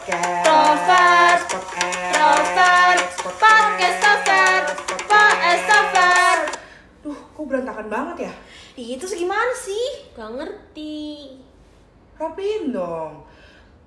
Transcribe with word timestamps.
podcast 0.00 1.44
podcast 1.52 2.00
Trovert, 2.16 3.04
podcast 3.20 3.98
Trovert, 4.00 4.66
podcast 5.04 5.62
Trovert. 5.68 6.42
Duh, 7.04 7.20
kok 7.36 7.44
berantakan 7.44 7.86
banget 7.92 8.16
ya? 8.28 8.32
Itu 8.80 9.04
gimana 9.12 9.52
sih? 9.52 10.08
Gak 10.16 10.40
ngerti. 10.40 11.36
Rapiin 12.16 12.72
dong. 12.72 13.28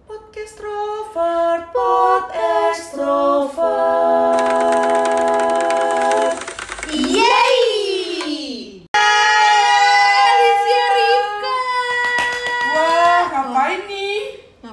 Podcast 0.05 0.61
Trovert, 0.61 1.73
pod 1.73 2.29
extrovert. 2.69 4.72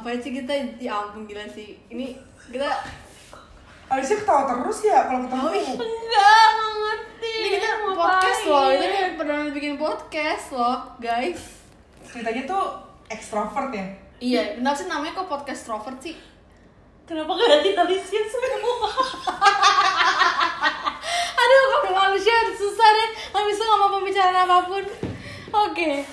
Ngapain 0.00 0.16
sih 0.16 0.32
kita? 0.32 0.56
Ya 0.80 0.96
ampun 0.96 1.28
gila 1.28 1.44
sih. 1.44 1.76
Ini 1.92 2.16
kita 2.48 2.72
Alicia 3.92 4.16
ketawa 4.16 4.48
terus 4.48 4.80
ya 4.80 5.04
kalau 5.04 5.28
ketemu. 5.28 5.44
enggak, 5.44 5.76
enggak 5.76 6.72
ngerti. 6.80 7.34
Ini 7.36 7.48
kita 7.60 7.68
podcast 7.92 8.40
loh. 8.48 8.72
Ini 8.72 8.86
kan 8.88 9.08
pernah 9.20 9.36
bikin 9.52 9.76
podcast 9.76 10.56
loh, 10.56 10.96
guys. 10.96 11.60
Ceritanya 12.08 12.48
tuh 12.48 12.80
extrovert 13.12 13.68
ya? 13.76 13.84
Iya, 14.24 14.56
kenapa 14.56 14.80
sih 14.80 14.88
namanya 14.88 15.20
kok 15.20 15.28
podcast 15.28 15.68
Trovert 15.68 16.00
sih? 16.00 16.16
Kenapa 17.04 17.36
gak 17.36 17.60
ganti 17.60 17.76
Alicia 17.76 18.24
semua? 18.24 18.88
Aduh, 21.44 21.60
kok 21.76 21.92
manusia 21.92 22.36
susah 22.56 22.88
deh. 22.88 23.10
Gak 23.36 23.44
bisa 23.52 23.62
ngomong 23.68 24.00
pembicaraan 24.00 24.48
apa 24.48 24.64
pun. 24.64 24.84
Oke. 25.68 26.08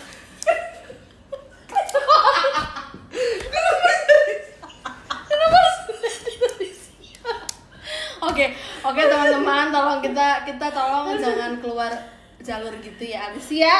Kenapa 5.27 5.55
harus 5.57 5.77
ganti 5.87 6.31
Alicia? 6.37 7.33
Oke, 8.23 8.45
oke 8.81 9.01
teman-teman, 9.01 9.66
tolong 9.77 9.99
kita 10.01 10.27
kita 10.43 10.67
tolong 10.73 11.13
jangan 11.13 11.53
keluar 11.61 11.91
jalur 12.37 12.73
gitu 12.81 13.03
ya 13.03 13.29
Alicia. 13.29 13.73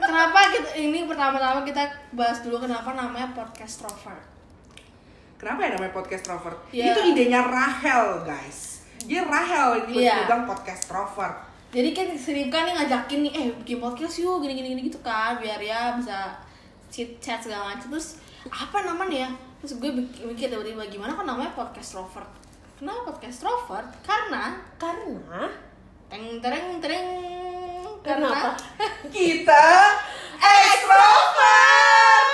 Kenapa 0.00 0.40
kita 0.52 0.70
ini 0.76 1.04
pertama-tama 1.04 1.60
kita 1.64 1.84
bahas 2.12 2.40
dulu 2.40 2.60
kenapa 2.60 2.96
namanya 2.96 3.28
podcast 3.32 3.84
Trovert. 3.84 4.24
Kenapa 5.36 5.64
ya 5.64 5.70
namanya 5.76 5.92
podcast 5.92 6.24
Trovert? 6.24 6.58
Ya. 6.68 6.92
Itu 6.92 7.00
idenya 7.12 7.40
Rahel, 7.40 8.24
guys. 8.24 8.84
Dia 9.08 9.24
Rahel 9.24 9.88
ini 9.88 10.04
Iya. 10.04 10.28
bilang 10.28 10.44
podcast 10.44 10.84
Trovert. 10.84 11.36
Jadi 11.70 11.88
kan 11.94 12.06
si 12.12 12.30
Ripka 12.34 12.66
nih 12.66 12.74
ngajakin 12.76 13.20
nih, 13.24 13.32
eh 13.32 13.46
bikin 13.62 13.78
podcast 13.78 14.20
yuk 14.20 14.42
gini 14.42 14.58
gini 14.58 14.68
gini 14.74 14.82
gitu 14.90 15.00
kan, 15.00 15.38
biar 15.40 15.56
ya 15.62 15.94
bisa 15.96 16.34
chit 16.92 17.16
chat 17.22 17.40
segala 17.40 17.72
macam. 17.72 17.88
Terus 17.94 18.20
apa 18.50 18.84
namanya 18.84 19.24
ya? 19.24 19.30
Terus 19.64 19.78
gue 19.78 19.90
mikir 20.28 20.50
tiba-tiba 20.50 20.84
gimana 20.90 21.14
kan 21.14 21.24
namanya 21.24 21.54
podcast 21.56 21.96
Rovert. 21.96 22.28
Kenapa 22.80 23.12
podcast 23.12 23.44
Rovert? 23.44 23.92
Karena 24.00 24.56
Karena 24.80 25.44
teng 26.08 26.40
tereng 26.40 26.80
tereng 26.80 27.08
Kenapa? 28.00 28.56
Kita 29.12 29.68
extrovert. 30.40 32.28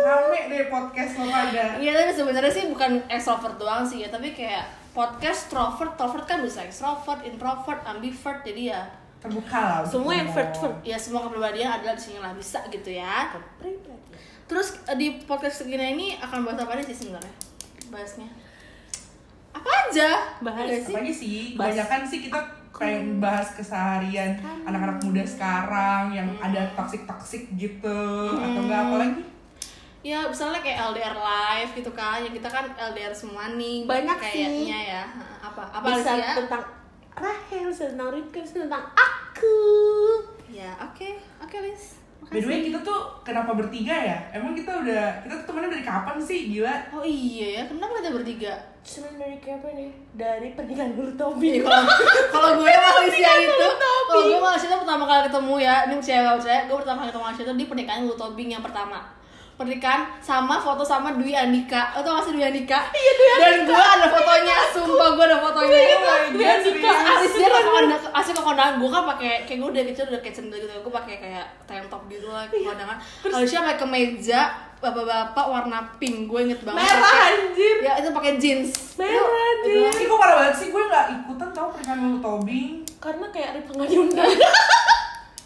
Rame 0.00 0.40
deh 0.48 0.64
podcast 0.72 1.20
lo 1.20 1.28
pada. 1.28 1.76
Iya 1.76 1.92
tapi 1.92 2.12
sebenarnya 2.16 2.48
sih 2.56 2.72
bukan 2.72 3.04
extrovert 3.12 3.60
doang 3.60 3.84
sih 3.84 4.00
ya, 4.00 4.08
tapi 4.08 4.32
kayak 4.32 4.64
podcast 4.96 5.52
trovert, 5.52 5.92
trovert 6.00 6.24
kan 6.24 6.40
bisa 6.40 6.64
extrovert, 6.64 7.20
introvert, 7.28 7.84
ambivert, 7.84 8.40
jadi 8.48 8.72
ya 8.72 8.80
Terbuka 9.20 9.60
lah. 9.60 9.84
Semua 9.84 10.16
yang 10.16 10.32
ngomong. 10.32 10.40
vert-vert. 10.40 10.76
ya 10.88 10.96
semua 10.96 11.20
kepribadian 11.28 11.68
adalah 11.68 11.92
di 11.92 12.00
sini 12.00 12.16
lah 12.16 12.32
bisa 12.32 12.64
gitu 12.72 12.96
ya. 12.96 13.28
Terus 14.48 14.80
eh, 14.88 14.96
di 14.96 15.20
podcast 15.28 15.68
segini 15.68 15.92
ini 15.92 16.16
akan 16.16 16.48
bahas 16.48 16.64
apa 16.64 16.80
aja 16.80 16.88
sih 16.88 16.96
sebenarnya? 17.12 17.36
Bahasnya 17.92 18.43
apa 19.54 19.70
aja? 19.86 20.10
Bahas 20.42 20.66
Ada 20.66 20.76
sih? 20.76 20.92
Apa 20.92 21.00
aja 21.00 21.12
sih? 21.14 21.38
Kebanyakan 21.54 22.00
sih 22.04 22.18
kita 22.20 22.38
pengen 22.74 23.22
bahas 23.22 23.54
keseharian 23.54 24.34
anak-anak 24.66 24.98
muda 25.00 25.22
sekarang 25.22 26.10
yang 26.10 26.26
Hmm. 26.26 26.42
ada 26.42 26.66
toxic-toxic 26.74 27.54
gitu 27.54 28.00
atau 28.34 28.60
enggak 28.60 28.80
apa 28.82 28.96
lagi? 28.98 29.22
Ya 30.02 30.20
misalnya 30.26 30.60
kayak 30.60 30.92
LDR 30.92 31.16
live 31.16 31.70
gitu 31.72 31.90
kan, 31.90 32.20
ya 32.20 32.28
kita 32.28 32.44
kan 32.44 32.68
LDR 32.76 33.14
semua 33.14 33.48
nih. 33.54 33.88
Banyak 33.88 34.18
sih. 34.20 34.28
kayaknya 34.36 34.78
ya. 34.90 35.02
Apa? 35.40 35.62
Apa 35.70 35.86
bisa 35.88 36.12
sih 36.12 36.20
ya? 36.20 36.32
tentang 36.36 36.62
Rahel, 37.14 37.66
bisa 37.70 37.84
tentang 37.88 38.10
Rika, 38.10 38.38
bisa 38.42 38.54
tentang 38.60 38.84
aku. 38.92 39.56
Ya 40.50 40.74
oke, 40.76 41.08
oke 41.40 41.56
Liz. 41.62 42.02
By 42.24 42.40
the 42.40 42.48
way 42.48 42.60
kita 42.64 42.80
tuh 42.80 43.00
kenapa 43.22 43.54
bertiga 43.54 43.94
ya? 43.94 44.18
Emang 44.28 44.52
kita 44.52 44.82
udah 44.82 45.22
kita 45.22 45.32
tuh 45.38 45.46
temenan 45.46 45.70
dari 45.70 45.84
kapan 45.84 46.16
sih 46.18 46.50
gila? 46.50 46.74
Oh 46.90 47.04
iya 47.04 47.60
ya, 47.60 47.62
kenapa 47.64 48.02
kita 48.02 48.10
bertiga? 48.12 48.52
Cuman 48.84 49.12
dari 49.16 49.36
apa 49.40 49.68
nih? 49.72 49.90
Dari 50.12 50.48
pernikahan 50.52 50.92
dulu 50.92 51.08
Iya, 51.08 51.16
Tobi. 51.16 51.50
kalau 52.28 52.50
gue 52.60 52.68
sama 52.76 52.90
Alicia 53.00 53.32
itu, 53.40 53.68
kalau 54.04 54.22
gue 54.28 54.36
sama 54.36 54.48
Alicia 54.52 54.68
itu 54.68 54.76
pertama 54.84 55.04
kali 55.08 55.20
ketemu 55.24 55.54
ya, 55.56 55.74
ini 55.88 55.94
gak 55.96 56.36
percaya, 56.36 56.60
gue 56.68 56.76
pertama 56.76 56.96
kali 57.00 57.08
ketemu 57.08 57.24
Alicia 57.24 57.44
itu 57.44 57.54
di 57.56 57.64
pernikahan 57.64 58.00
Lulu 58.04 58.16
Tobing 58.20 58.50
yang 58.52 58.60
pertama. 58.60 59.00
Pernikahan 59.54 60.02
sama 60.18 60.58
foto 60.58 60.82
sama 60.82 61.14
Dwi 61.14 61.32
Andika, 61.32 61.94
lo 61.94 62.02
tau 62.02 62.18
gak 62.18 62.28
sih 62.28 62.32
Dwi 62.36 62.44
Andika? 62.44 62.90
Iya 62.92 63.12
Dwi 63.14 63.26
Andika. 63.26 63.40
Dan 63.40 63.56
gue 63.64 63.82
ada 63.96 64.06
fotonya, 64.12 64.56
sumpah 64.68 65.08
gue 65.16 65.24
ada 65.24 65.38
fotonya. 65.40 65.78
Dwi 66.34 66.44
Andika. 66.44 66.92
Alicia 67.54 67.62
ke 67.64 67.72
kondangan, 67.72 68.10
Alicia 68.12 68.34
ke 68.34 68.42
kondangan, 68.42 68.74
gue 68.76 68.90
kan 68.90 69.02
pakai, 69.06 69.30
kayak 69.44 69.58
gue 69.58 69.68
udah 69.70 69.82
kecil 69.86 70.04
udah 70.06 70.20
kayak 70.20 70.34
sendal 70.34 70.58
gitu, 70.58 70.72
gue 70.74 70.94
pakai 70.94 71.14
kayak 71.16 71.46
tank 71.64 71.86
top 71.86 72.02
gitu 72.06 72.26
lah 72.28 72.44
ke 72.44 72.56
kondangan 72.60 72.96
Alicia 73.24 73.58
pakai 73.60 73.78
kemeja, 73.78 74.40
bapak-bapak 74.76 75.46
warna 75.46 75.78
pink, 75.96 76.26
gue 76.26 76.40
inget 76.42 76.60
banget 76.60 76.82
Merah, 76.82 77.30
anjir. 77.30 77.76
Ya 77.80 77.92
itu 77.96 78.08
pakai 78.10 78.32
jeans 78.36 78.70
Merah, 78.94 79.22
anjir. 79.22 79.86
itu- 79.86 79.96
Ih 79.96 80.06
kok 80.06 80.18
parah 80.18 80.34
banget 80.36 80.54
sih 80.56 80.68
gue 80.68 80.82
gak 80.84 81.06
ikutan 81.14 81.48
tau 81.50 81.70
pernikahan 81.70 81.98
lu 82.04 82.18
Tobing 82.18 82.72
Karena 82.96 83.26
kayak 83.28 83.50
Rika 83.54 83.70
nggak 83.70 83.88
diundang. 83.90 84.32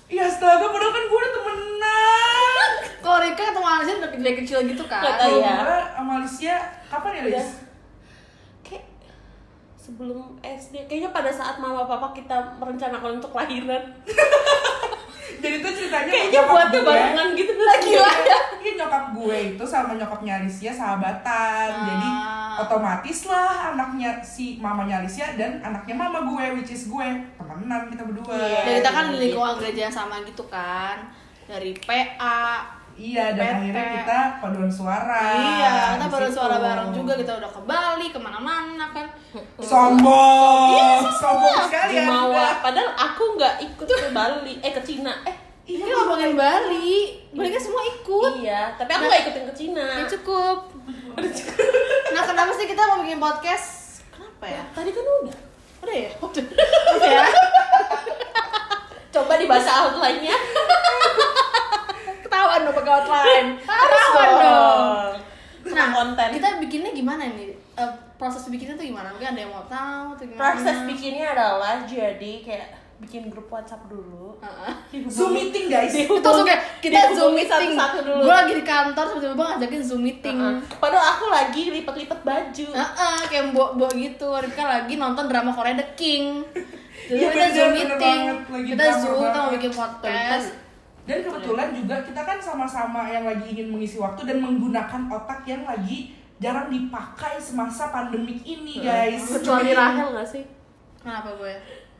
Iya 0.08 0.24
astaga 0.24 0.66
padahal 0.66 0.88
kan 0.90 1.04
gue 1.04 1.18
udah 1.18 1.32
temenan 1.34 2.68
Kalau 2.98 3.18
Rika 3.20 3.42
ketemu 3.44 3.66
Alicia 3.68 3.94
udah 3.94 4.10
dari 4.14 4.36
kecil 4.36 4.58
gitu 4.64 4.84
kan 4.84 5.02
Nggak 5.02 5.16
tahu. 5.18 5.28
Kalau 5.28 5.38
Iya. 5.38 5.54
gue 5.60 5.78
sama 5.92 6.12
Alicia 6.16 6.56
kapan 6.88 7.10
ya. 7.12 7.22
Liz? 7.28 7.48
Sebelum 9.88 10.36
SD 10.44 10.84
kayaknya 10.84 11.08
pada 11.08 11.32
saat 11.32 11.56
mama 11.56 11.88
papa 11.88 12.12
kita 12.12 12.60
merencanakan 12.60 13.16
untuk 13.16 13.32
lahiran. 13.32 13.80
Jadi 15.42 15.62
tuh 15.62 15.70
ceritanya 15.70 16.10
kayaknya 16.12 16.42
buatnya 16.44 16.80
gue- 16.82 16.88
barengan 16.88 17.28
gitu. 17.32 17.52
Lagi 17.56 17.92
lah. 17.96 18.14
ya 18.26 18.38
Iya 18.58 18.72
nyokap 18.84 19.04
gue 19.16 19.38
itu 19.54 19.64
sama 19.64 19.96
nyokapnya 19.96 20.44
Alicia 20.44 20.72
sahabatan. 20.74 21.68
Ah. 21.72 21.84
Jadi 21.88 22.08
otomatis 22.58 23.18
lah 23.30 23.72
anaknya 23.72 24.20
si 24.20 24.58
mamanya 24.60 25.00
Alicia 25.00 25.38
dan 25.40 25.62
anaknya 25.62 25.94
mama 25.96 26.26
gue 26.26 26.60
which 26.60 26.74
is 26.74 26.90
gue. 26.90 27.08
Temenan 27.38 27.88
kita 27.88 28.02
berdua. 28.04 28.34
Iya. 28.34 28.60
Dan 28.66 28.72
kita 28.84 28.90
kan 28.92 29.04
di 29.08 29.16
lingkungan 29.24 29.54
gereja 29.56 29.80
yang 29.88 29.94
sama 29.94 30.20
gitu 30.20 30.44
kan. 30.52 31.08
Dari 31.48 31.72
PA 31.80 32.76
Iya 32.98 33.30
dan 33.30 33.38
PT. 33.38 33.54
akhirnya 33.62 33.84
kita 33.94 34.18
paduan 34.38 34.66
suara 34.68 35.22
Iya, 35.32 35.74
kita 35.94 36.02
di 36.02 36.10
baru 36.10 36.26
situ. 36.26 36.34
suara 36.34 36.56
bareng 36.58 36.90
juga 36.90 37.12
Kita 37.14 37.32
udah 37.36 37.46
ke 37.48 37.60
Bali, 37.62 38.06
ke 38.08 38.18
mana-mana 38.18 38.84
kan 38.90 39.06
Sombong 39.56 40.70
Iya, 40.74 40.88
Sombong 41.14 41.56
sekali 41.64 41.92
di 41.92 41.98
Anda. 42.00 42.10
Mawa 42.10 42.46
padahal 42.58 42.90
aku 42.92 43.24
nggak 43.34 43.54
ikut 43.62 43.86
ke 43.86 44.08
Bali 44.10 44.52
eh 44.58 44.72
ke 44.72 44.82
Cina 44.82 45.14
eh 45.22 45.36
Iya, 45.64 45.84
kita 45.84 45.94
ngomongin 45.96 46.32
Bali 46.34 46.90
Bali 47.30 47.48
kan 47.48 47.60
semua 47.60 47.82
ikut 47.84 48.32
iya 48.40 48.74
tapi 48.74 48.90
aku 48.90 49.04
nggak 49.04 49.22
ikutin 49.22 49.44
ke 49.44 49.54
Cina 49.54 49.86
Ya 49.94 50.04
cukup 50.08 50.58
Nah 52.08 52.22
kenapa 52.24 52.50
sih 52.52 52.64
kita 52.64 52.82
mau 52.84 52.98
bikin 52.98 53.18
podcast? 53.18 54.00
Kenapa 54.08 54.46
ya? 54.48 54.62
tadi 54.70 54.90
kan 54.90 55.04
udah 55.04 55.38
Udah 55.78 55.96
ya? 55.96 56.10
Udah 56.18 56.44
Udah 56.92 57.10
ya? 57.12 57.24
coba 59.08 59.32
dibaca 59.34 59.70
outline-nya 59.82 60.36
Ketahuan 62.38 62.60
dong 62.62 62.76
pakai 62.76 62.92
outline 62.94 63.48
harus 63.66 63.98
Ketahuan 64.06 64.30
dong 64.30 64.38
dong 64.38 65.16
Nah, 65.68 65.86
konten 65.92 66.28
kita 66.32 66.48
bikinnya 66.58 66.90
gimana 66.92 67.28
nih? 67.28 67.50
Eh, 67.74 67.90
proses 68.14 68.46
bikinnya 68.46 68.72
tuh 68.72 68.86
gimana? 68.86 69.10
Mungkin 69.10 69.28
ada 69.28 69.40
yang 69.40 69.50
mau 69.50 69.66
tahu 69.66 70.14
atau 70.14 70.24
gimana? 70.24 70.40
proses 70.40 70.76
bikinnya 70.86 71.26
adalah 71.28 71.82
jadi 71.82 72.32
kayak 72.40 72.68
bikin 72.98 73.28
grup 73.28 73.46
WhatsApp 73.48 73.84
dulu 73.84 74.38
Heeh. 74.38 74.72
Zoom 75.06 75.30
meeting 75.32 75.66
guys 75.66 75.92
Itu 75.92 76.14
langsung 76.16 76.42
kayak 76.42 76.62
kita 76.78 77.10
zoom 77.12 77.34
meeting. 77.34 77.74
satu-satu 77.74 77.98
dulu. 78.00 78.22
Gue 78.22 78.34
lagi 78.34 78.52
di 78.54 78.64
kantor 78.64 79.04
tiba-tiba 79.12 79.44
ngajakin 79.44 79.82
zoom 79.82 80.02
meeting. 80.02 80.36
Heeh. 80.36 80.56
padahal 80.78 81.04
aku 81.12 81.24
lagi 81.28 81.62
lipat-lipat 81.70 82.20
baju 82.22 82.66
Heeh, 82.72 83.18
kayak 83.26 83.44
mbok-mbok 83.50 83.90
gitu. 83.92 84.28
Rifka 84.32 84.64
lagi 84.64 84.94
nonton 84.94 85.26
drama 85.26 85.50
Korea 85.50 85.74
The 85.74 85.88
King. 85.94 86.46
Jadi 87.04 87.18
Iya, 87.18 87.28
kita 87.28 87.34
bener, 87.36 87.50
zoom 87.52 87.70
meeting. 87.72 88.20
banget. 88.24 88.36
Kita 88.68 88.84
zoom, 88.96 89.18
kita 89.20 89.38
mau 89.38 89.50
bikin 89.52 89.72
podcast. 89.72 90.48
Dan 91.08 91.24
kebetulan 91.24 91.72
juga 91.72 91.96
kita 91.98 92.20
kan 92.20 92.36
sama-sama 92.38 93.08
yang 93.08 93.24
lagi 93.24 93.48
ingin 93.48 93.68
mengisi 93.68 93.96
waktu 93.96 94.22
dan 94.22 94.38
menggunakan 94.38 95.08
otak 95.08 95.40
yang 95.42 95.64
lagi 95.64 96.12
jarang 96.36 96.68
dipakai 96.68 97.34
semasa 97.34 97.88
pandemik 97.88 98.38
ini 98.40 98.78
guys 98.78 99.24
kecuali 99.26 99.72
Rahel 99.72 100.12
nggak 100.12 100.28
sih 100.28 100.44
Kenapa 100.98 101.32
gue? 101.32 101.54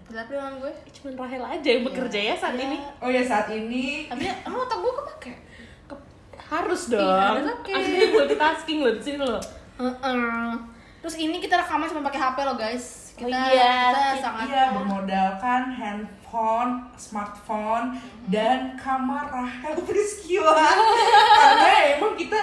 Tapi 0.05 0.31
dengan 0.31 0.55
gue. 0.57 0.73
cuman 0.91 1.13
Rahel 1.19 1.43
aja 1.43 1.69
yang 1.71 1.83
bekerja 1.83 2.19
ya 2.23 2.35
saat 2.35 2.55
Iya. 2.55 2.65
ini 2.65 2.79
Oh 2.99 3.09
ya 3.09 3.23
saat 3.23 3.49
ini 3.49 4.07
Tapi 4.07 4.25
emang 4.43 4.61
otak 4.63 4.79
gue 4.79 4.93
kepake. 4.95 5.33
Ke- 5.87 6.05
Harus 6.47 6.83
dong. 6.87 7.01
Iya, 7.01 7.25
harus, 7.35 7.47
oke. 7.51 7.73
Asli 7.73 7.99
multitasking 8.11 8.79
loh 8.81 8.93
di 8.93 9.03
sini 9.03 9.19
loh. 9.19 9.41
Heeh. 9.79 10.49
Terus 10.99 11.15
ini 11.17 11.39
kita 11.39 11.55
rekaman 11.57 11.87
cuma 11.87 12.03
pakai 12.03 12.21
HP 12.21 12.39
loh 12.43 12.57
guys. 12.57 12.87
Kita, 13.15 13.27
Oh 13.29 13.51
iya, 13.51 13.91
kita 13.91 14.15
sangat 14.21 14.47
Iya, 14.47 14.65
bermodalkan 14.73 15.63
handphone, 15.73 16.71
smartphone, 16.95 17.99
dan 18.27 18.75
kamera 18.75 19.27
Rahel 19.29 19.75
Priscila. 19.87 20.55
Karena 21.41 21.69
emang 21.93 22.15
kita 22.15 22.39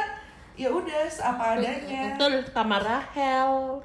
ya 0.53 0.67
udah 0.67 0.99
apa 1.21 1.43
adanya. 1.55 2.01
Betul, 2.11 2.33
kamar 2.49 2.81
Rahel, 2.81 3.79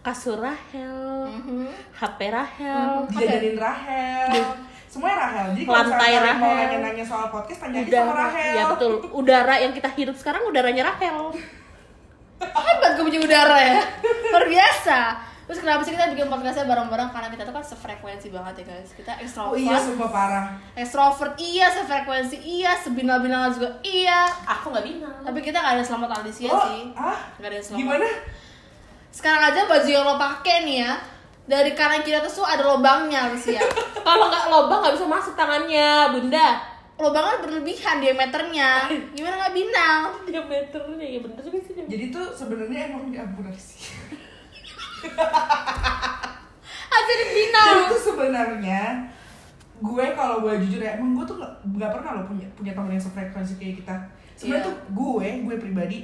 kasur 0.00 0.38
Rahel, 0.38 0.98
Mhm. 1.28 1.66
HP 1.92 2.18
Rahel. 2.28 3.06
Dijajanin 3.08 3.56
Rahel. 3.56 4.30
Semuanya 4.86 5.16
Rahel. 5.20 5.46
Jadi 5.52 5.62
kalau 5.62 5.78
Lantai 5.80 6.10
kalian 6.12 6.36
mau 6.36 6.46
Rahel. 6.48 6.58
nanya-nanya 6.60 7.04
soal 7.04 7.26
podcast, 7.28 7.60
tanya 7.60 7.78
aja 7.80 7.90
sama 7.92 8.02
Udara, 8.04 8.18
Rahel. 8.20 8.52
ya 8.52 8.64
betul. 8.68 8.92
Udara 9.12 9.54
yang 9.56 9.72
kita 9.72 9.88
hirup 9.88 10.14
sekarang 10.14 10.42
udaranya 10.44 10.90
Rahel. 10.90 11.30
hebat 12.44 12.90
gue 12.94 13.04
punya 13.04 13.20
udara 13.20 13.58
ya. 13.58 13.80
Luar 14.28 14.46
biasa. 14.46 14.98
Terus 15.42 15.58
kenapa 15.58 15.82
sih 15.82 15.92
kita 15.92 16.08
bikin 16.08 16.26
podcastnya 16.26 16.64
bareng-bareng? 16.64 17.10
Karena 17.10 17.28
kita 17.28 17.42
tuh 17.42 17.52
kan 17.52 17.60
sefrekuensi 17.60 18.30
banget 18.30 18.62
ya 18.62 18.72
guys. 18.72 18.90
Kita 18.94 19.12
Oh 19.12 19.20
ekstrovert. 19.20 19.58
iya, 19.58 19.76
sumpah 19.76 20.08
parah. 20.08 20.46
Extrovert 20.72 21.34
iya, 21.36 21.66
sefrekuensi 21.68 22.36
iya, 22.38 22.72
sebinal-binal 22.74 23.50
juga 23.50 23.68
iya. 23.82 24.24
Aku 24.48 24.70
nggak 24.70 24.82
bingung. 24.82 25.12
Tapi 25.20 25.38
kita 25.40 25.58
gak 25.58 25.76
ada 25.76 25.84
selamat 25.84 26.22
Alicia 26.22 26.48
Oh, 26.48 26.62
sih. 26.64 26.94
ah? 26.94 27.18
Gak 27.36 27.48
ada 27.48 27.56
yang 27.58 27.66
selamat. 27.66 27.80
Gimana? 27.84 28.08
Sekarang 29.10 29.42
aja 29.44 29.60
baju 29.66 29.88
yang 29.88 30.04
lo 30.04 30.14
pakai 30.16 30.56
nih 30.64 30.76
ya. 30.80 30.94
Dari 31.42 31.74
kanan 31.74 32.00
kiri 32.00 32.16
atas 32.16 32.32
tuh 32.32 32.46
ada 32.46 32.62
lobangnya 32.62 33.28
Alicia. 33.28 33.60
Kalau 34.06 34.30
nggak 34.30 34.46
lobang 34.48 34.78
nggak 34.80 34.94
bisa 34.94 35.06
masuk 35.06 35.34
tangannya, 35.34 36.08
Bunda. 36.08 36.48
Lobangnya 36.96 37.42
berlebihan 37.42 37.98
diameternya. 37.98 38.70
Gimana 39.10 39.34
nggak 39.36 39.52
binal? 39.52 40.00
Diameternya 40.24 41.02
ya 41.04 41.18
bener 41.18 41.40
juga 41.42 41.58
sih. 41.60 41.71
Jadi 41.88 42.04
tuh 42.10 42.26
sebenarnya 42.30 42.90
emang 42.90 43.10
ampun 43.10 43.46
sih. 43.54 43.94
Aja 46.92 47.12
di 47.16 47.26
binal. 47.26 47.66
Jadi 47.66 47.82
tuh 47.90 48.00
sebenarnya 48.12 48.82
gue 49.82 50.06
kalau 50.14 50.46
gue 50.46 50.54
jujur 50.62 50.78
ya 50.78 50.94
emang 50.94 51.18
gue 51.18 51.26
tuh 51.26 51.36
nggak 51.42 51.90
pernah 51.90 52.10
lo 52.14 52.22
punya 52.30 52.46
punya 52.54 52.70
teman 52.70 52.94
yang 52.94 53.02
sefrekuensi 53.02 53.58
kayak 53.58 53.74
kita. 53.82 53.94
Sebenarnya 54.38 54.62
Iya. 54.62 54.68
tuh 54.70 54.74
gue 54.94 55.28
gue 55.42 55.56
pribadi 55.58 55.98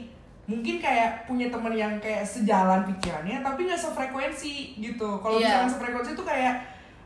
mungkin 0.49 0.81
kayak 0.81 1.29
punya 1.29 1.53
teman 1.53 1.77
yang 1.77 1.93
kayak 2.01 2.25
sejalan 2.25 2.89
pikirannya 2.89 3.45
tapi 3.45 3.69
nggak 3.69 3.79
sefrekuensi 3.79 4.81
gitu. 4.81 5.21
Kalau 5.23 5.39
Iya. 5.39 5.47
misalkan 5.47 5.71
sefrekuensi 5.71 6.11
tuh 6.19 6.27
kayak 6.27 6.55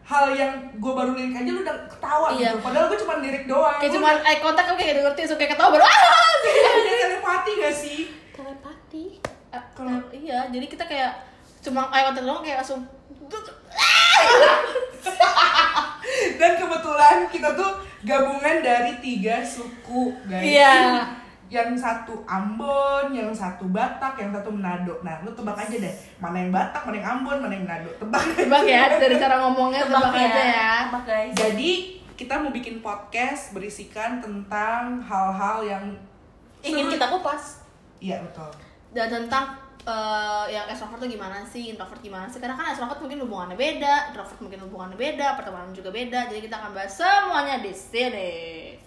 hal 0.03 0.35
yang 0.35 0.53
gue 0.81 0.93
baru 0.95 1.15
lirik 1.15 1.37
aja 1.37 1.51
lu 1.53 1.61
udah 1.63 1.77
ketawa 1.91 2.29
Iya. 2.33 2.57
gitu. 2.57 2.65
Padahal 2.65 2.87
gue 2.89 2.99
cuma 3.05 3.15
lirik 3.21 3.45
doang. 3.45 3.79
Kayak 3.79 3.93
cuma 3.99 4.09
eye 4.25 4.41
contact 4.41 4.67
kan 4.73 4.77
kayak 4.79 4.93
ngerti, 5.05 5.23
kayak 5.29 5.53
ketawa 5.55 5.69
baru 5.77 5.85
ah. 5.85 5.91
udah 6.43 6.73
ada 6.73 6.93
telepati 7.07 7.51
gak 7.61 7.75
sih? 7.77 8.01
Kalau 9.83 10.03
iya, 10.13 10.39
jadi 10.49 10.67
kita 10.67 10.85
kayak 10.85 11.13
cuma 11.63 11.87
eye 11.91 12.05
contact 12.05 12.27
doang 12.27 12.43
kayak 12.43 12.59
langsung 12.61 12.83
Dan 16.39 16.53
kebetulan 16.59 17.17
kita 17.31 17.49
tuh 17.55 17.71
gabungan 18.03 18.57
dari 18.61 18.99
tiga 18.99 19.41
suku, 19.41 20.13
guys. 20.27 20.43
Iya. 20.45 20.75
Yang 21.53 21.85
satu 21.85 22.25
Ambon, 22.25 23.13
yang 23.13 23.29
satu 23.31 23.69
Batak, 23.69 24.17
yang 24.19 24.33
satu 24.33 24.49
Manado. 24.49 24.97
Nah, 25.05 25.21
lu 25.21 25.31
tebak 25.33 25.55
aja 25.55 25.77
deh, 25.77 25.95
mana 26.19 26.41
yang 26.41 26.51
Batak, 26.51 26.83
mana 26.85 26.97
yang 26.99 27.09
Ambon, 27.21 27.37
mana 27.39 27.53
yang 27.53 27.65
Manado. 27.69 27.91
Tebak. 28.01 28.23
tebak 28.35 28.63
ya 28.65 28.83
dari 28.97 29.17
cara 29.21 29.37
ngomongnya 29.45 29.85
tebak, 29.85 30.13
aja 30.17 30.43
ya. 30.43 30.73
Tebak 30.89 31.05
guys. 31.05 31.33
Jadi, 31.37 31.71
kita 32.17 32.35
mau 32.41 32.51
bikin 32.51 32.81
podcast 32.81 33.53
berisikan 33.53 34.21
tentang 34.21 35.01
hal-hal 35.05 35.65
yang 35.65 35.85
Ingin 36.65 36.89
seru- 36.89 36.93
kita 36.97 37.07
kupas. 37.13 37.61
Iya, 38.01 38.19
betul. 38.25 38.51
Dan 38.93 39.07
tentang 39.09 39.62
eh, 39.83 40.45
yang 40.55 40.67
extrovert 40.71 41.03
tuh 41.03 41.11
gimana 41.11 41.43
sih, 41.43 41.75
introvert 41.75 41.99
gimana 41.99 42.31
sih? 42.31 42.39
Karena 42.39 42.55
kan 42.55 42.71
extrovert 42.71 43.03
mungkin 43.03 43.27
hubungannya 43.27 43.59
beda, 43.59 44.15
introvert 44.15 44.39
mungkin 44.39 44.61
hubungannya 44.67 44.99
beda, 44.99 45.35
pertemanan 45.35 45.75
juga 45.75 45.91
beda. 45.91 46.31
Jadi 46.31 46.41
kita 46.47 46.57
akan 46.59 46.71
bahas 46.75 46.95
semuanya 46.95 47.59
di 47.59 47.73
sini. 47.75 48.33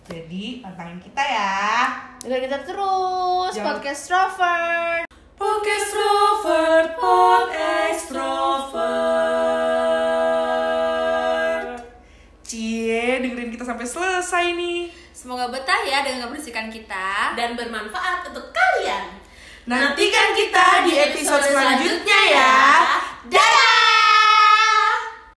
Jadi, 0.05 0.61
pantangin 0.61 1.01
kita 1.01 1.23
ya. 1.23 1.89
Dengar 2.21 2.39
kita 2.45 2.57
terus 2.63 3.51
Jangan- 3.57 3.67
podcast 3.75 3.99
extrovert. 4.05 5.05
Podcast 5.35 5.91
extrovert, 5.91 6.89
pod 6.95 7.49
extrovert. 10.95 11.79
Cie, 12.45 13.19
dengerin 13.19 13.51
kita 13.51 13.65
sampai 13.67 13.83
selesai 13.83 14.45
nih. 14.55 14.93
Semoga 15.11 15.49
betah 15.49 15.81
ya 15.83 16.05
dengan 16.05 16.29
keberisikan 16.29 16.69
kita. 16.71 17.33
Dan 17.35 17.57
bermanfaat 17.57 18.29
untuk 18.31 18.53
kalian. 18.53 19.24
Nantikan 19.65 20.37
kita 20.37 20.85
di 20.85 20.93
episode 20.93 21.41
selanjutnya 21.41 22.19
ya. 22.29 22.53
Dadah! 23.25 23.74